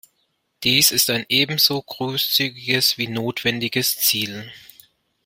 [0.63, 4.51] Dies ist ein ebenso großzügiges wie notwendiges Ziel.